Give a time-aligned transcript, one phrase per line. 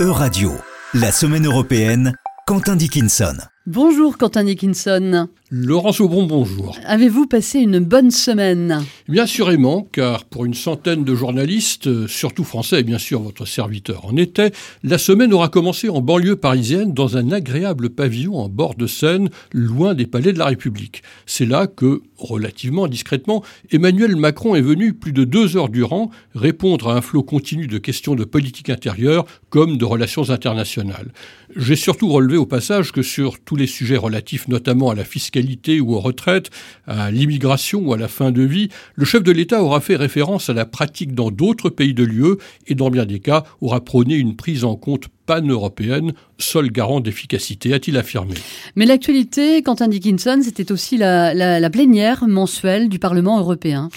[0.00, 0.52] E-Radio,
[0.94, 2.12] la semaine européenne,
[2.46, 3.36] Quentin Dickinson.
[3.70, 5.28] Bonjour Quentin Dickinson.
[5.50, 6.76] Laurence Aubron, bonjour.
[6.86, 8.82] Avez-vous passé une bonne semaine?
[9.08, 14.06] Bien sûrement, car pour une centaine de journalistes, surtout français et bien sûr votre serviteur
[14.06, 14.52] en était,
[14.82, 19.28] la semaine aura commencé en banlieue parisienne dans un agréable pavillon en bord de Seine,
[19.52, 21.02] loin des palais de la République.
[21.26, 26.88] C'est là que, relativement discrètement, Emmanuel Macron est venu plus de deux heures durant répondre
[26.88, 31.12] à un flot continu de questions de politique intérieure comme de relations internationales.
[31.56, 35.80] J'ai surtout relevé au passage que sur tous les sujets relatifs notamment à la fiscalité
[35.80, 36.50] ou aux retraites,
[36.86, 40.48] à l'immigration ou à la fin de vie, le chef de l'État aura fait référence
[40.48, 44.14] à la pratique dans d'autres pays de l'UE et dans bien des cas aura prôné
[44.14, 48.34] une prise en compte pan-européenne, seul garant d'efficacité, a-t-il affirmé.
[48.76, 53.90] Mais l'actualité, Quentin Dickinson, c'était aussi la, la plénière mensuelle du Parlement européen.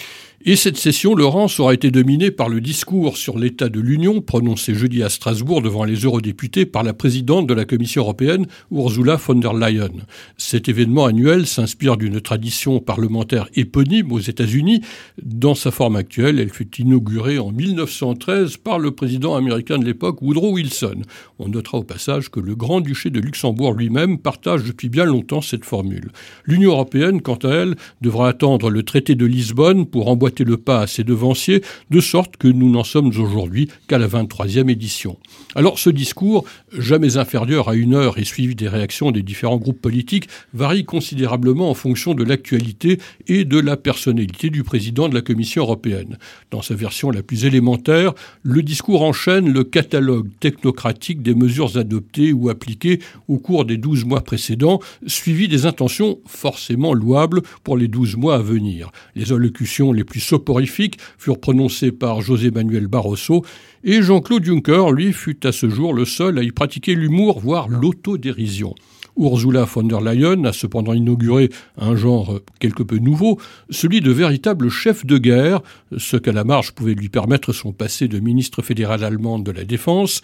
[0.44, 4.74] Et cette session, Laurence, aura été dominée par le discours sur l'état de l'Union prononcé
[4.74, 9.36] jeudi à Strasbourg devant les eurodéputés par la présidente de la Commission européenne, Ursula von
[9.36, 9.92] der Leyen.
[10.36, 14.80] Cet événement annuel s'inspire d'une tradition parlementaire éponyme aux États-Unis.
[15.22, 20.22] Dans sa forme actuelle, elle fut inaugurée en 1913 par le président américain de l'époque,
[20.22, 21.02] Woodrow Wilson.
[21.38, 25.64] On notera au passage que le Grand-Duché de Luxembourg lui-même partage depuis bien longtemps cette
[25.64, 26.10] formule.
[26.46, 30.80] L'Union européenne, quant à elle, devra attendre le traité de Lisbonne pour emboîter le pas
[30.80, 35.18] à ses devanciers, de sorte que nous n'en sommes aujourd'hui qu'à la 23e édition.
[35.54, 36.44] Alors ce discours,
[36.76, 41.70] jamais inférieur à une heure et suivi des réactions des différents groupes politiques, varie considérablement
[41.70, 46.18] en fonction de l'actualité et de la personnalité du président de la Commission européenne.
[46.50, 52.32] Dans sa version la plus élémentaire, le discours enchaîne le catalogue technocratique des mesures adoptées
[52.32, 57.88] ou appliquées au cours des 12 mois précédents, suivi des intentions forcément louables pour les
[57.88, 58.90] 12 mois à venir.
[59.14, 63.44] Les allocutions les plus soporifiques furent prononcées par José Manuel Barroso
[63.84, 67.68] et Jean-Claude Juncker, lui, fut à ce jour le seul à y pratiquer l'humour, voire
[67.68, 68.74] l'autodérision.
[69.18, 73.38] Ursula von der Leyen a cependant inauguré un genre quelque peu nouveau,
[73.68, 75.60] celui de véritable chef de guerre,
[75.96, 79.64] ce qu'à la marge pouvait lui permettre son passé de ministre fédéral allemande de la
[79.64, 80.22] Défense,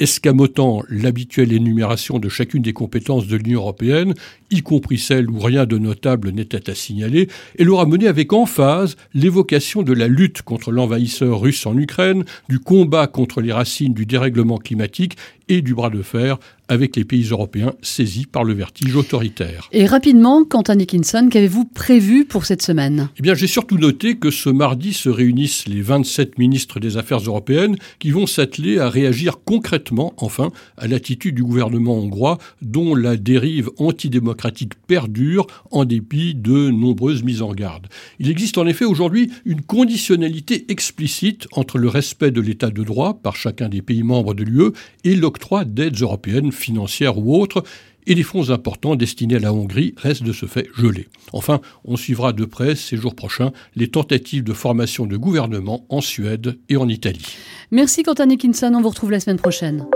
[0.00, 4.14] escamotant l'habituelle énumération de chacune des compétences de l'Union européenne,
[4.50, 8.96] y compris celles où rien de notable n'était à signaler, et l'aura mené avec emphase
[9.14, 14.06] l'évocation de la lutte contre l'envahisseur russe en Ukraine, du combat contre les racines du
[14.06, 15.16] dérèglement climatique
[15.48, 16.38] et du bras de fer
[16.68, 19.68] avec les pays européens saisis par le vertige autoritaire.
[19.72, 23.08] Et rapidement, Quentin Dickinson, qu'avez-vous prévu pour cette semaine?
[23.18, 27.20] Eh bien, j'ai surtout noté que ce mardi se réunissent les 27 ministres des Affaires
[27.20, 33.16] européennes qui vont s'atteler à réagir concrètement, enfin, à l'attitude du gouvernement hongrois dont la
[33.16, 37.86] dérive antidémocratique perdure en dépit de nombreuses mises en garde.
[38.18, 43.14] Il existe en effet aujourd'hui une conditionnalité explicite entre le respect de l'état de droit
[43.14, 44.72] par chacun des pays membres de l'UE
[45.04, 47.62] et l'octroi d'aides européennes financières ou autres,
[48.08, 51.08] et les fonds importants destinés à la Hongrie restent de ce fait gelés.
[51.32, 56.00] Enfin, on suivra de près ces jours prochains les tentatives de formation de gouvernement en
[56.00, 57.36] Suède et en Italie.
[57.70, 59.86] Merci Quentin Nickinson, on vous retrouve la semaine prochaine.